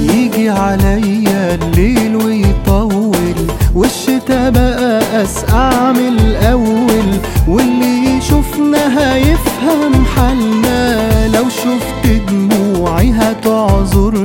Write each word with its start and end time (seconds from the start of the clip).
يجي 0.00 0.50
عليا 0.50 1.54
الليل 1.54 2.16
ويطول 2.16 3.34
والشتا 3.74 4.50
بقى 4.50 5.22
أسقع 5.22 5.92
من 5.92 6.18
الأول 6.18 7.18
واللي 7.48 8.16
يشوفنا 8.18 9.14
هيفهم 9.14 10.04
حالنا. 10.04 11.28
لو 11.28 11.48
شفت 11.48 12.22
دموعي 12.30 13.10
هتعذرني 13.12 14.23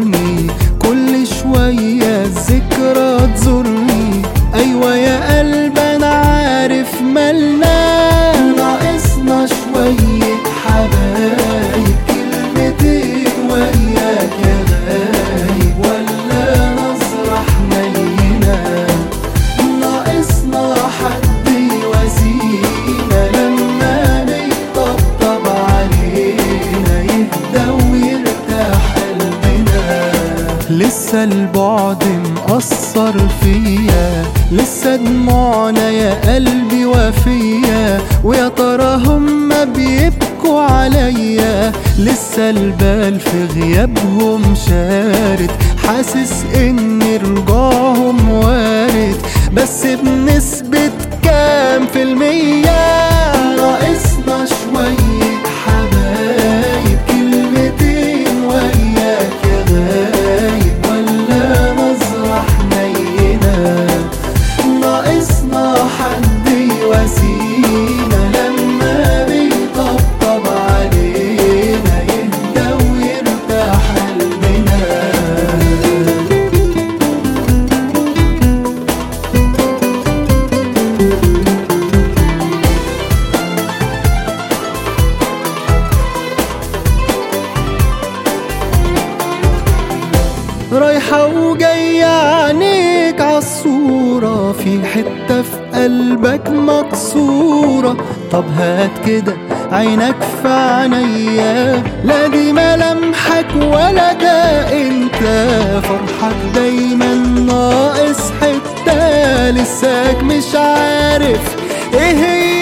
لسه 31.10 31.24
البعد 31.24 32.04
مأثر 32.04 33.28
فيا. 33.42 34.26
لسه 34.52 34.96
دموعنا 34.96 35.90
يا 35.90 36.34
قلبي 36.34 36.86
وفيا 36.86 38.02
ويا 38.24 38.48
ترى 38.48 38.96
هما 39.06 39.64
بيبكوا 39.64 40.62
عليا. 40.62 41.72
لسه 42.00 42.50
البال 42.50 43.20
في 43.20 43.46
غيابهم 43.56 44.56
شارد 44.68 45.52
حاسس 45.88 46.44
إن 46.56 47.02
رجوعهم 47.02 48.30
وارد. 48.30 49.16
بس 49.54 49.86
بنسبة 49.86 50.92
كام 51.24 51.88
في 51.88 52.04
المية؟ 52.04 52.79
حد 65.20 66.48
يواسينا 66.82 68.22
لما 68.36 69.26
بيطبطب 69.28 70.48
علينا 70.48 72.04
يهدى 72.04 72.68
ويرتاح 72.84 73.84
قلبنا. 73.96 75.10
رايحة 90.72 91.26
وجاية 91.26 91.79
في 94.70 94.86
حتة 94.88 95.42
في 95.42 95.58
قلبك 95.74 96.50
مكسورة. 96.50 97.98
طب 98.32 98.44
هات 98.58 98.92
كده 99.06 99.34
عينك 99.72 100.16
في 100.42 100.48
عينيا. 100.48 101.84
لا 102.06 102.28
دي 102.28 102.54
ملامحك 102.54 103.46
ولا 103.56 104.14
ده 104.14 104.72
انت. 104.82 105.16
فرحك 105.84 106.36
دايما 106.56 107.16
ناقص 107.48 108.32
حتة. 108.42 109.50
لساك 109.52 110.24
مش 110.24 110.56
عارف 110.56 111.56
إيه 111.94 112.16
هي. 112.26 112.59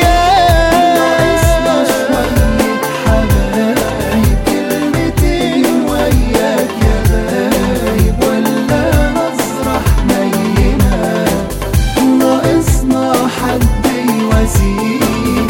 ناقصنا 13.59 13.87
حد 13.87 15.46